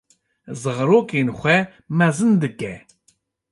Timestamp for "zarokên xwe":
0.61-1.55